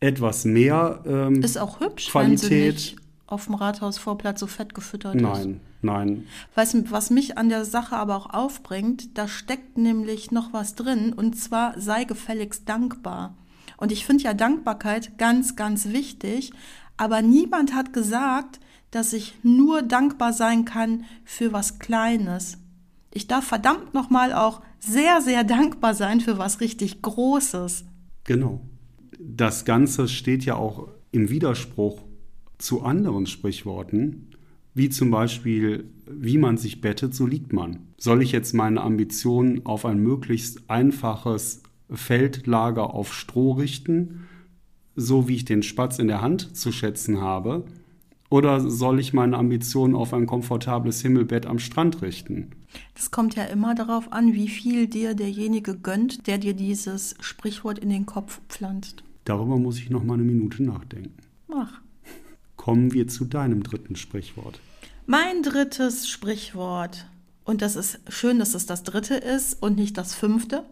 [0.00, 2.42] etwas mehr ähm, Ist auch hübsch, Qualität.
[2.42, 2.96] wenn sie nicht
[3.26, 5.32] auf dem Rathausvorplatz so fett gefüttert Nein.
[5.32, 5.46] ist.
[5.46, 5.60] Nein.
[5.82, 6.26] Nein.
[6.54, 10.74] Weißt du, was mich an der Sache aber auch aufbringt, da steckt nämlich noch was
[10.74, 13.34] drin und zwar sei gefälligst dankbar.
[13.76, 16.52] Und ich finde ja Dankbarkeit ganz, ganz wichtig,
[16.96, 18.60] aber niemand hat gesagt,
[18.94, 22.58] dass ich nur dankbar sein kann für was Kleines.
[23.12, 27.84] Ich darf verdammt nochmal auch sehr, sehr dankbar sein für was richtig Großes.
[28.24, 28.60] Genau.
[29.18, 32.02] Das Ganze steht ja auch im Widerspruch
[32.58, 34.30] zu anderen Sprichworten,
[34.74, 37.80] wie zum Beispiel, wie man sich bettet, so liegt man.
[37.96, 44.26] Soll ich jetzt meine Ambitionen auf ein möglichst einfaches Feldlager auf Stroh richten,
[44.96, 47.64] so wie ich den Spatz in der Hand zu schätzen habe?
[48.34, 52.50] Oder soll ich meine Ambitionen auf ein komfortables Himmelbett am Strand richten?
[52.94, 57.78] Das kommt ja immer darauf an, wie viel dir derjenige gönnt, der dir dieses Sprichwort
[57.78, 59.04] in den Kopf pflanzt.
[59.24, 61.14] Darüber muss ich noch mal eine Minute nachdenken.
[61.46, 61.84] Mach
[62.64, 64.58] kommen wir zu deinem dritten Sprichwort.
[65.04, 67.04] Mein drittes Sprichwort,
[67.44, 70.64] und das ist schön, dass es das dritte ist und nicht das fünfte.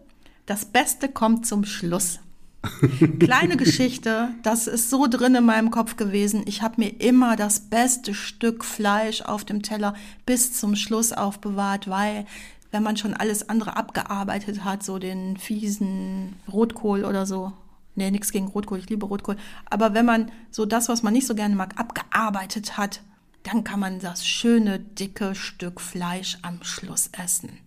[0.47, 2.19] Das Beste kommt zum Schluss.
[3.19, 6.43] Kleine Geschichte, das ist so drin in meinem Kopf gewesen.
[6.45, 9.93] Ich habe mir immer das beste Stück Fleisch auf dem Teller
[10.25, 12.25] bis zum Schluss aufbewahrt, weil
[12.71, 17.53] wenn man schon alles andere abgearbeitet hat, so den fiesen Rotkohl oder so.
[17.95, 19.37] Nee, nichts gegen Rotkohl, ich liebe Rotkohl.
[19.69, 23.01] Aber wenn man so das, was man nicht so gerne mag, abgearbeitet hat,
[23.43, 27.59] dann kann man das schöne, dicke Stück Fleisch am Schluss essen.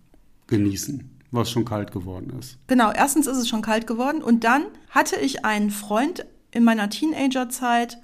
[0.49, 2.59] Genießen, was schon kalt geworden ist.
[2.67, 6.91] Genau, erstens ist es schon kalt geworden und dann hatte ich einen Freund in meiner
[6.91, 7.99] Teenagerzeit,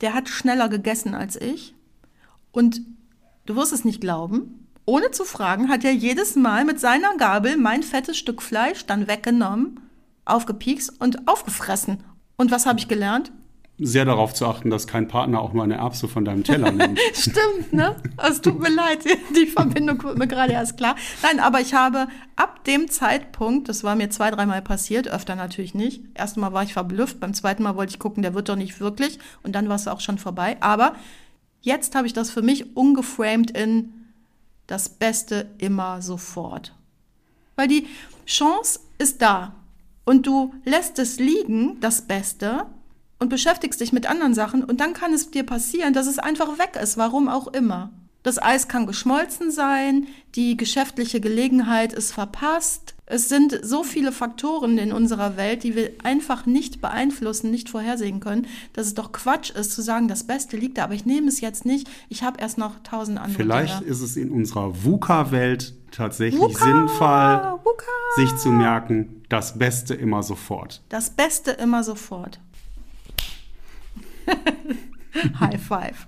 [0.00, 1.74] der hat schneller gegessen als ich
[2.52, 2.82] und
[3.46, 7.56] du wirst es nicht glauben, ohne zu fragen, hat er jedes Mal mit seiner Gabel
[7.56, 9.80] mein fettes Stück Fleisch dann weggenommen,
[10.24, 12.02] aufgepiekst und aufgefressen.
[12.36, 13.30] Und was habe ich gelernt?
[13.78, 16.98] Sehr darauf zu achten, dass kein Partner auch nur eine Erbse von deinem Teller nimmt.
[17.14, 17.94] Stimmt, ne?
[18.16, 19.04] Es tut mir leid,
[19.36, 20.96] die Verbindung wird mir gerade erst klar.
[21.22, 25.74] Nein, aber ich habe ab dem Zeitpunkt, das war mir zwei, dreimal passiert, öfter natürlich
[25.74, 26.02] nicht.
[26.14, 29.18] Erstmal war ich verblüfft, beim zweiten Mal wollte ich gucken, der wird doch nicht wirklich
[29.44, 30.56] und dann war es auch schon vorbei.
[30.60, 30.96] Aber
[31.60, 33.92] jetzt habe ich das für mich ungeframed in
[34.66, 36.74] das Beste immer sofort.
[37.54, 37.86] Weil die
[38.26, 39.54] Chance ist da
[40.04, 42.66] und du lässt es liegen, das Beste,
[43.18, 46.58] und beschäftigst dich mit anderen Sachen und dann kann es dir passieren, dass es einfach
[46.58, 47.90] weg ist, warum auch immer.
[48.24, 52.94] Das Eis kann geschmolzen sein, die geschäftliche Gelegenheit ist verpasst.
[53.06, 58.20] Es sind so viele Faktoren in unserer Welt, die wir einfach nicht beeinflussen, nicht vorhersehen
[58.20, 61.28] können, dass es doch Quatsch ist zu sagen, das Beste liegt da, aber ich nehme
[61.28, 61.88] es jetzt nicht.
[62.08, 63.34] Ich habe erst noch tausend andere.
[63.34, 63.90] Vielleicht Dinge.
[63.90, 67.84] ist es in unserer VUCA-Welt tatsächlich VUCA, sinnvoll, VUCA.
[68.16, 70.82] sich zu merken, das Beste immer sofort.
[70.88, 72.40] Das Beste immer sofort.
[75.40, 76.06] High five.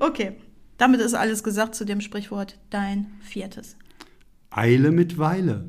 [0.00, 0.32] Okay,
[0.78, 3.76] damit ist alles gesagt zu dem Sprichwort dein viertes.
[4.50, 5.68] Eile mit Weile.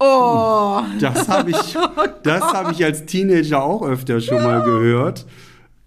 [0.00, 1.76] Oh, Das habe ich,
[2.22, 5.26] das habe ich als Teenager auch öfter schon mal gehört.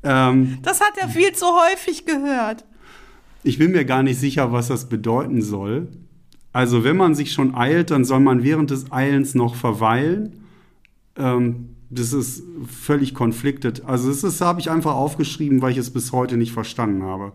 [0.04, 2.66] Ähm, das hat er viel zu häufig gehört.
[3.44, 5.88] ich bin mir gar nicht sicher, was das bedeuten soll.
[6.54, 10.44] Also wenn man sich schon eilt, dann soll man während des Eilens noch verweilen.
[11.16, 13.84] Ähm, das ist völlig konfliktet.
[13.86, 17.34] Also das ist, habe ich einfach aufgeschrieben, weil ich es bis heute nicht verstanden habe.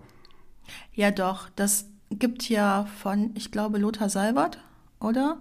[0.94, 4.58] Ja, doch, das gibt ja von, ich glaube, Lothar Seibert,
[4.98, 5.40] oder?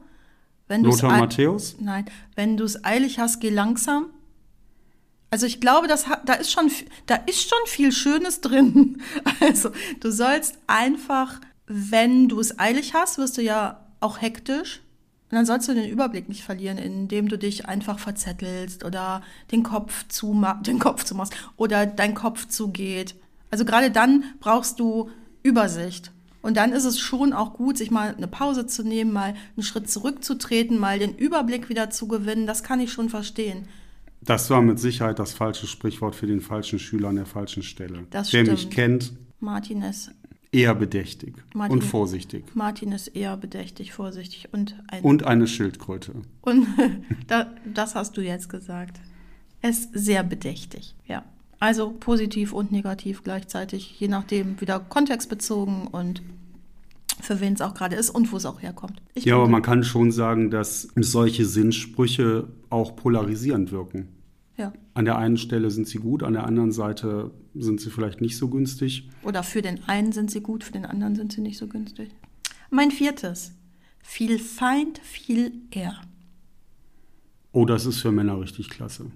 [0.67, 1.77] Wenn Lothar Matthäus?
[1.79, 4.07] Nein, wenn du es eilig hast, geh langsam.
[5.29, 6.69] Also ich glaube, das hat, da ist schon
[7.05, 9.01] da ist schon viel Schönes drin.
[9.39, 14.81] Also du sollst einfach, wenn du es eilig hast, wirst du ja auch hektisch.
[15.35, 19.21] Und dann sollst du den Überblick nicht verlieren, indem du dich einfach verzettelst oder
[19.51, 23.15] den Kopf zuma den Kopf zumachst oder dein Kopf zugeht.
[23.51, 25.09] Also gerade dann brauchst du
[25.43, 26.13] Übersicht.
[26.41, 29.63] Und dann ist es schon auch gut, sich mal eine Pause zu nehmen, mal einen
[29.63, 32.47] Schritt zurückzutreten, mal den Überblick wieder zu gewinnen.
[32.47, 33.67] Das kann ich schon verstehen.
[34.21, 38.07] Das war mit Sicherheit das falsche Sprichwort für den falschen Schüler an der falschen Stelle.
[38.09, 38.73] Das Wer mich stimmt.
[38.73, 40.11] kennt, Martin ist,
[40.55, 42.43] eher bedächtig Martin- und vorsichtig.
[42.55, 45.01] Martin ist eher bedächtig, vorsichtig und ein.
[45.03, 46.13] Und eine Schildkröte.
[46.41, 46.67] Und
[47.27, 48.99] da, das hast du jetzt gesagt.
[49.61, 51.23] Er ist sehr bedächtig, ja.
[51.59, 56.21] Also positiv und negativ gleichzeitig, je nachdem wieder kontextbezogen und
[57.21, 59.01] für wen es auch gerade ist und wo es auch herkommt.
[59.13, 64.09] Ich Ja, aber man kann schon sagen, dass solche Sinnsprüche auch polarisierend wirken.
[64.57, 64.73] Ja.
[64.93, 68.37] An der einen Stelle sind sie gut, an der anderen Seite sind sie vielleicht nicht
[68.37, 69.09] so günstig.
[69.23, 72.09] Oder für den einen sind sie gut, für den anderen sind sie nicht so günstig.
[72.69, 73.53] Mein viertes.
[74.01, 75.99] Viel Feind, viel eher.
[77.51, 79.11] Oh, das ist für Männer richtig klasse.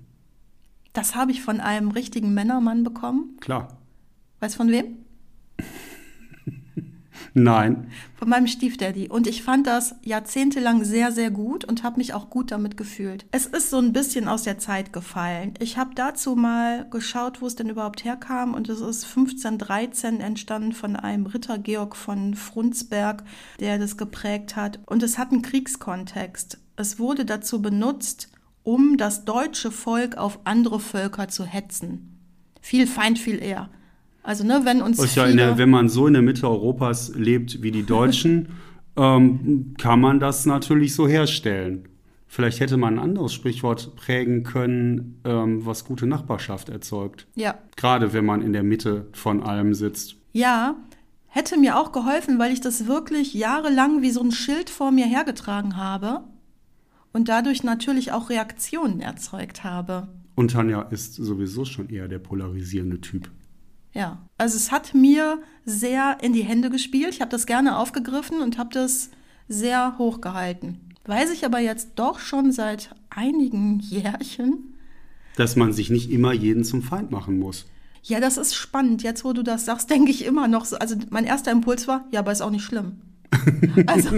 [0.94, 3.38] Das habe ich von einem richtigen Männermann bekommen.
[3.40, 3.78] Klar.
[4.40, 4.98] Weißt von wem?
[7.44, 7.92] Nein.
[8.16, 9.08] Von meinem Stiefdaddy.
[9.08, 13.26] Und ich fand das jahrzehntelang sehr, sehr gut und habe mich auch gut damit gefühlt.
[13.32, 15.54] Es ist so ein bisschen aus der Zeit gefallen.
[15.60, 18.54] Ich habe dazu mal geschaut, wo es denn überhaupt herkam.
[18.54, 23.24] Und es ist 1513 entstanden von einem Ritter Georg von Frundsberg,
[23.60, 24.80] der das geprägt hat.
[24.86, 26.58] Und es hat einen Kriegskontext.
[26.76, 28.30] Es wurde dazu benutzt,
[28.64, 32.20] um das deutsche Volk auf andere Völker zu hetzen.
[32.62, 33.70] Viel Feind, viel eher.
[34.24, 37.72] Also, ne, wenn uns ja der, wenn man so in der Mitte Europas lebt wie
[37.72, 38.50] die Deutschen,
[38.98, 41.88] ähm, kann man das natürlich so herstellen.
[42.28, 47.26] Vielleicht hätte man ein anderes Sprichwort prägen können, ähm, was gute Nachbarschaft erzeugt.
[47.34, 50.16] ja, Gerade wenn man in der Mitte von allem sitzt.
[50.32, 50.76] Ja,
[51.26, 55.08] hätte mir auch geholfen, weil ich das wirklich jahrelang wie so ein Schild vor mir
[55.08, 56.24] hergetragen habe
[57.14, 60.08] und dadurch natürlich auch Reaktionen erzeugt habe.
[60.36, 63.30] Und Tanja ist sowieso schon eher der polarisierende Typ.
[63.94, 67.14] Ja, also es hat mir sehr in die Hände gespielt.
[67.14, 69.10] Ich habe das gerne aufgegriffen und habe das
[69.48, 70.80] sehr hochgehalten.
[71.06, 74.76] Weiß ich aber jetzt doch schon seit einigen Jährchen.
[75.36, 77.66] Dass man sich nicht immer jeden zum Feind machen muss.
[78.04, 79.04] Ja, das ist spannend.
[79.04, 80.78] Jetzt, wo du das sagst, denke ich immer noch so.
[80.78, 83.02] Also mein erster Impuls war, ja, aber ist auch nicht schlimm.
[83.86, 84.10] Also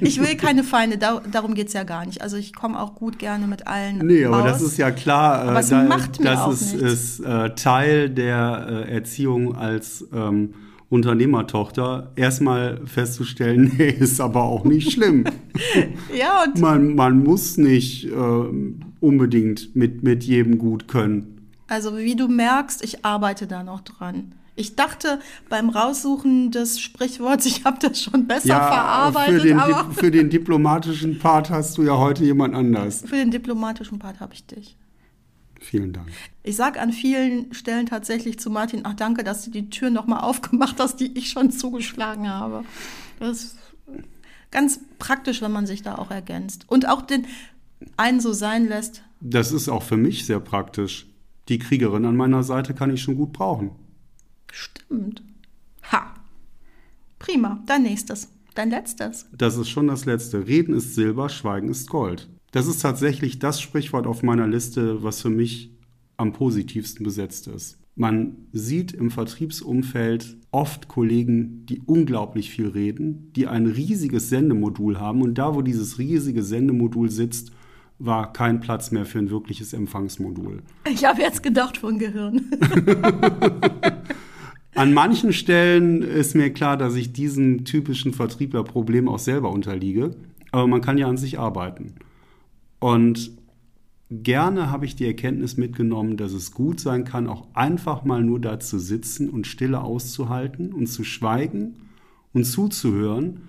[0.00, 2.22] ich will keine Feinde, da, darum geht es ja gar nicht.
[2.22, 4.44] Also ich komme auch gut gerne mit allen Nee, aber aus.
[4.44, 5.40] das ist ja klar.
[5.40, 6.92] Aber äh, es da, macht mir das auch ist, nichts.
[6.92, 10.54] ist äh, Teil der äh, Erziehung als ähm,
[10.88, 15.24] Unternehmertochter, erstmal festzustellen, nee, ist aber auch nicht schlimm.
[16.16, 21.48] Ja, und man, man muss nicht ähm, unbedingt mit, mit jedem gut können.
[21.68, 24.32] also wie du merkst, ich arbeite da noch dran.
[24.56, 29.90] Ich dachte beim Raussuchen des Sprichworts, ich habe das schon besser verarbeitet, für den, aber
[29.92, 33.02] für den diplomatischen Part hast du ja heute jemand anders.
[33.06, 34.76] für den diplomatischen Part habe ich dich.
[35.60, 36.08] Vielen Dank.
[36.42, 40.20] Ich sage an vielen Stellen tatsächlich zu Martin, ach danke, dass du die Tür nochmal
[40.22, 42.64] aufgemacht hast, die ich schon zugeschlagen habe.
[43.18, 43.56] Das ist
[44.50, 46.66] ganz praktisch, wenn man sich da auch ergänzt.
[46.68, 47.26] Und auch den
[47.96, 49.02] einen so sein lässt.
[49.20, 51.06] Das ist auch für mich sehr praktisch.
[51.48, 53.70] Die Kriegerin an meiner Seite kann ich schon gut brauchen.
[54.54, 55.22] Stimmt.
[55.90, 56.14] Ha.
[57.18, 57.60] Prima.
[57.66, 58.28] Dein nächstes.
[58.54, 59.26] Dein letztes.
[59.36, 60.46] Das ist schon das Letzte.
[60.46, 62.28] Reden ist Silber, Schweigen ist Gold.
[62.52, 65.72] Das ist tatsächlich das Sprichwort auf meiner Liste, was für mich
[66.16, 67.78] am positivsten besetzt ist.
[67.96, 75.22] Man sieht im Vertriebsumfeld oft Kollegen, die unglaublich viel reden, die ein riesiges Sendemodul haben
[75.22, 77.50] und da, wo dieses riesige Sendemodul sitzt,
[77.98, 80.62] war kein Platz mehr für ein wirkliches Empfangsmodul.
[80.88, 82.50] Ich habe jetzt gedacht von Gehirn.
[84.74, 90.16] An manchen Stellen ist mir klar, dass ich diesem typischen Vertrieblerproblem auch selber unterliege,
[90.50, 91.94] aber man kann ja an sich arbeiten.
[92.80, 93.30] Und
[94.10, 98.40] gerne habe ich die Erkenntnis mitgenommen, dass es gut sein kann, auch einfach mal nur
[98.40, 101.76] da zu sitzen und Stille auszuhalten und zu schweigen
[102.32, 103.42] und zuzuhören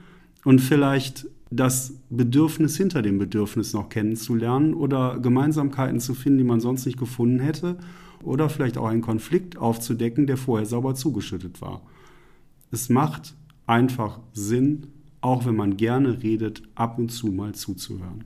[0.43, 6.59] und vielleicht das Bedürfnis hinter dem Bedürfnis noch kennenzulernen oder Gemeinsamkeiten zu finden, die man
[6.59, 7.77] sonst nicht gefunden hätte
[8.23, 11.81] oder vielleicht auch einen Konflikt aufzudecken, der vorher sauber zugeschüttet war.
[12.71, 13.35] Es macht
[13.67, 14.87] einfach Sinn,
[15.21, 18.25] auch wenn man gerne redet, ab und zu mal zuzuhören.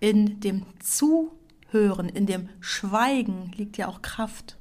[0.00, 4.56] In dem Zuhören, in dem Schweigen liegt ja auch Kraft.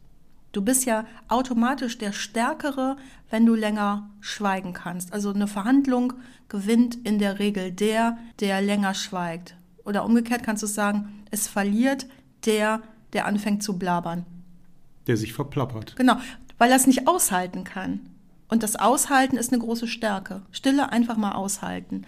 [0.52, 2.96] Du bist ja automatisch der Stärkere,
[3.30, 5.12] wenn du länger schweigen kannst.
[5.12, 6.14] Also eine Verhandlung
[6.48, 9.56] gewinnt in der Regel der, der länger schweigt.
[9.84, 12.08] Oder umgekehrt kannst du sagen, es verliert
[12.46, 12.82] der,
[13.14, 14.26] der anfängt zu blabbern.
[15.08, 15.96] Der sich verplappert.
[15.96, 16.18] Genau,
[16.58, 18.02] weil er es nicht aushalten kann.
[18.48, 20.44] Und das Aushalten ist eine große Stärke.
[20.52, 22.06] Stille einfach mal aushalten.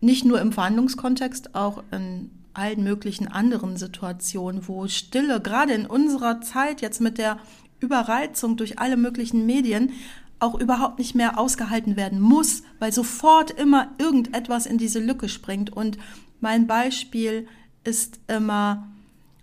[0.00, 6.40] Nicht nur im Verhandlungskontext, auch in allen möglichen anderen Situationen, wo Stille, gerade in unserer
[6.40, 7.38] Zeit jetzt mit der
[7.80, 9.92] Überreizung durch alle möglichen Medien,
[10.40, 15.70] auch überhaupt nicht mehr ausgehalten werden muss, weil sofort immer irgendetwas in diese Lücke springt.
[15.70, 15.98] Und
[16.40, 17.48] mein Beispiel
[17.84, 18.88] ist immer,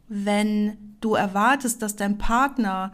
[0.07, 2.91] wenn du erwartest, dass dein Partner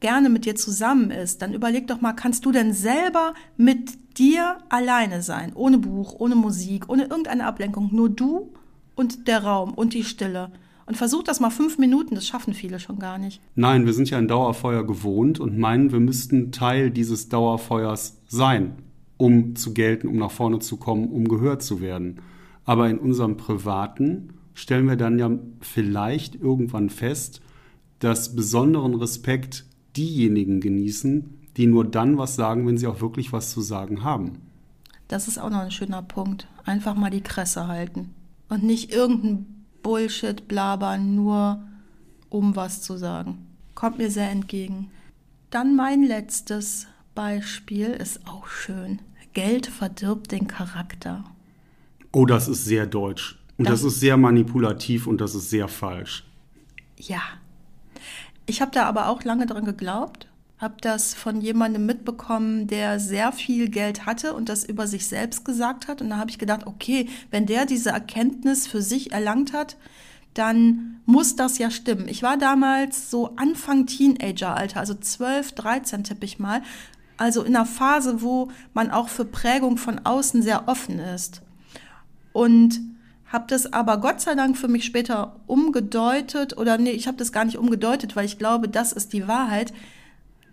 [0.00, 4.58] gerne mit dir zusammen ist, dann überleg doch mal, kannst du denn selber mit dir
[4.68, 8.52] alleine sein, ohne Buch, ohne Musik, ohne irgendeine Ablenkung, nur du
[8.94, 10.50] und der Raum und die Stille.
[10.86, 13.40] Und versuch das mal fünf Minuten, das schaffen viele schon gar nicht.
[13.54, 18.76] Nein, wir sind ja ein Dauerfeuer gewohnt und meinen, wir müssten Teil dieses Dauerfeuers sein,
[19.16, 22.20] um zu gelten, um nach vorne zu kommen, um gehört zu werden.
[22.64, 27.42] Aber in unserem Privaten stellen wir dann ja vielleicht irgendwann fest,
[27.98, 29.66] dass besonderen Respekt
[29.96, 34.40] diejenigen genießen, die nur dann was sagen, wenn sie auch wirklich was zu sagen haben.
[35.08, 36.48] Das ist auch noch ein schöner Punkt.
[36.64, 38.14] Einfach mal die Kresse halten.
[38.48, 41.62] Und nicht irgendein Bullshit blabern, nur
[42.30, 43.46] um was zu sagen.
[43.74, 44.90] Kommt mir sehr entgegen.
[45.50, 49.00] Dann mein letztes Beispiel ist auch schön.
[49.34, 51.24] Geld verdirbt den Charakter.
[52.12, 53.38] Oh, das ist sehr deutsch.
[53.58, 56.24] Und das, ist sehr manipulativ und das ist sehr falsch.
[56.98, 57.20] Ja.
[58.44, 63.32] Ich habe da aber auch lange dran geglaubt, habe das von jemandem mitbekommen, der sehr
[63.32, 66.00] viel Geld hatte und das über sich selbst gesagt hat.
[66.00, 69.76] Und da habe ich gedacht, okay, wenn der diese Erkenntnis für sich erlangt hat,
[70.34, 72.08] dann muss das ja stimmen.
[72.08, 76.62] Ich war damals so Anfang Teenageralter, also 12, 13 tippe ich mal.
[77.16, 81.40] Also in einer Phase, wo man auch für Prägung von außen sehr offen ist.
[82.34, 82.80] Und
[83.36, 87.32] habe das aber Gott sei Dank für mich später umgedeutet oder nee, ich habe das
[87.32, 89.74] gar nicht umgedeutet, weil ich glaube, das ist die Wahrheit.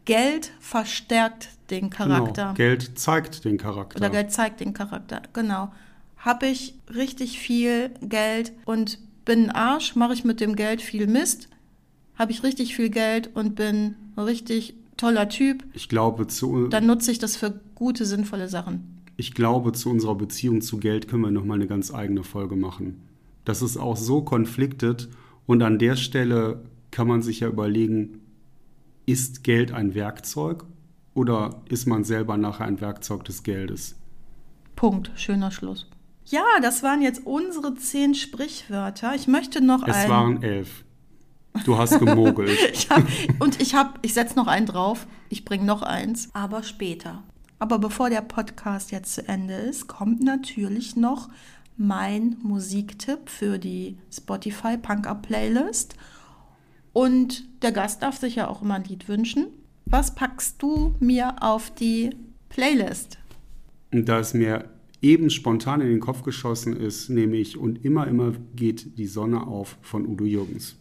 [0.03, 2.43] Geld verstärkt den Charakter.
[2.43, 2.53] Genau.
[2.55, 3.97] Geld zeigt den Charakter.
[3.97, 5.71] Oder Geld zeigt den Charakter, genau.
[6.17, 11.07] Habe ich richtig viel Geld und bin ein Arsch, mache ich mit dem Geld viel
[11.07, 11.47] Mist.
[12.15, 16.85] Habe ich richtig viel Geld und bin ein richtig toller Typ, ich glaube, zu, dann
[16.85, 19.02] nutze ich das für gute, sinnvolle Sachen.
[19.15, 23.01] Ich glaube, zu unserer Beziehung zu Geld können wir nochmal eine ganz eigene Folge machen.
[23.45, 25.09] Das ist auch so konfliktet
[25.45, 28.19] und an der Stelle kann man sich ja überlegen,
[29.05, 30.65] ist Geld ein Werkzeug
[31.13, 33.95] oder ist man selber nachher ein Werkzeug des Geldes?
[34.75, 35.11] Punkt.
[35.15, 35.89] Schöner Schluss.
[36.25, 39.13] Ja, das waren jetzt unsere zehn Sprichwörter.
[39.13, 40.09] Ich möchte noch Es ein.
[40.09, 40.83] waren elf.
[41.65, 42.57] Du hast gemogelt.
[42.73, 43.03] Ich hab,
[43.39, 45.05] und ich habe, ich setze noch einen drauf.
[45.29, 47.23] Ich bringe noch eins, aber später.
[47.63, 51.29] Aber bevor der Podcast jetzt zu Ende ist, kommt natürlich noch
[51.77, 55.95] mein Musiktipp für die Spotify Punk Up Playlist.
[56.91, 59.47] Und der Gast darf sich ja auch immer ein Lied wünschen.
[59.85, 62.09] Was packst du mir auf die
[62.49, 63.17] Playlist?
[63.91, 64.69] Da es mir
[65.01, 69.47] eben spontan in den Kopf geschossen ist, nehme ich und immer, immer geht die Sonne
[69.47, 70.75] auf von Udo Jürgens.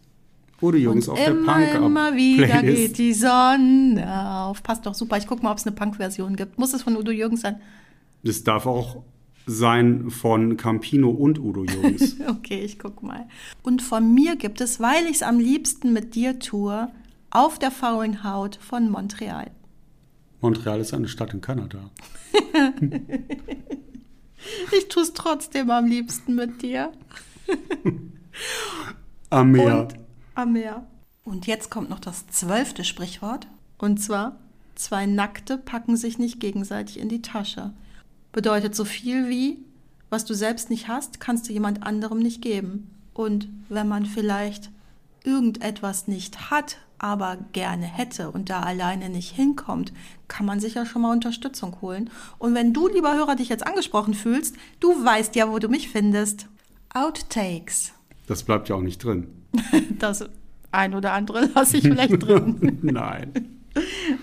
[0.63, 2.99] Udo Jürgens Und auf der immer, Punk immer wieder geht Playlist.
[2.99, 4.63] die Sonne auf.
[4.63, 5.17] Passt doch super.
[5.17, 6.59] Ich gucke mal, ob es eine Punk-Version gibt.
[6.59, 7.61] Muss es von Udo Jürgens sein?
[8.23, 9.03] Das darf auch
[9.47, 12.17] sein von Campino und Udo Jürgens.
[12.29, 13.27] Okay, ich guck mal.
[13.63, 16.89] Und von mir gibt es, weil ich es am liebsten mit dir tue,
[17.31, 19.51] auf der faulen Haut von Montreal.
[20.41, 21.91] Montreal ist eine Stadt in Kanada.
[24.77, 26.93] Ich tue es trotzdem am liebsten mit dir.
[29.31, 29.83] Am Meer.
[29.83, 29.95] Und
[30.35, 30.87] am Meer.
[31.25, 33.47] Und jetzt kommt noch das zwölfte Sprichwort.
[33.79, 34.37] Und zwar,
[34.75, 37.73] zwei Nackte packen sich nicht gegenseitig in die Tasche.
[38.33, 39.59] Bedeutet so viel wie,
[40.11, 42.91] was du selbst nicht hast, kannst du jemand anderem nicht geben.
[43.15, 44.71] Und wenn man vielleicht
[45.25, 49.93] irgendetwas nicht hat, aber gerne hätte und da alleine nicht hinkommt,
[50.29, 52.11] kann man sich ja schon mal Unterstützung holen.
[52.39, 55.89] Und wenn du, lieber Hörer, dich jetzt angesprochen fühlst, du weißt ja, wo du mich
[55.89, 56.47] findest.
[56.95, 57.93] Outtakes.
[58.27, 59.27] Das bleibt ja auch nicht drin.
[59.99, 60.25] Das
[60.71, 62.79] ein oder andere lasse ich vielleicht drin.
[62.83, 63.59] Nein.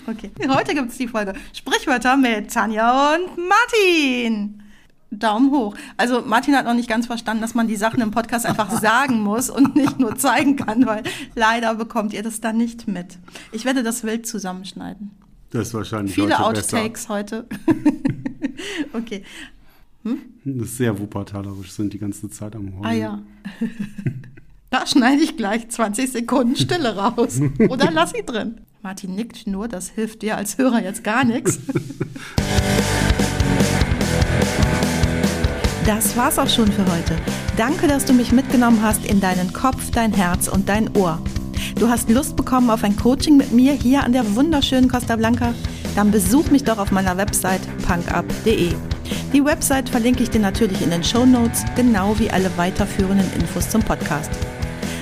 [0.08, 4.64] Okay, heute gibt es die Folge Sprichwörter mit Tanja und Martin.
[5.12, 5.76] Daumen hoch.
[5.98, 9.22] Also Martin hat noch nicht ganz verstanden, dass man die Sachen im Podcast einfach sagen
[9.22, 11.04] muss und nicht nur zeigen kann, weil
[11.36, 13.18] leider bekommt ihr das dann nicht mit.
[13.52, 15.12] Ich werde das wild zusammenschneiden.
[15.50, 16.78] Das ist wahrscheinlich Viele heute besser.
[16.78, 17.48] Outtakes heute.
[18.94, 19.24] okay.
[20.04, 22.86] Das ist sehr wuppertalerisch, sind die ganze Zeit am Heulen.
[22.86, 23.20] Ah ja.
[24.70, 27.40] Da schneide ich gleich 20 Sekunden Stille raus.
[27.70, 28.62] Oder lass sie drin.
[28.82, 31.60] Martin nickt nur, das hilft dir als Hörer jetzt gar nichts.
[35.86, 37.16] Das war's auch schon für heute.
[37.58, 41.20] Danke, dass du mich mitgenommen hast in deinen Kopf, dein Herz und dein Ohr.
[41.80, 45.56] Du hast Lust bekommen auf ein Coaching mit mir hier an der wunderschönen Costa Blanca?
[45.96, 48.76] Dann besuch mich doch auf meiner Website punkup.de.
[49.34, 53.68] Die Website verlinke ich dir natürlich in den Show Notes, genau wie alle weiterführenden Infos
[53.68, 54.30] zum Podcast.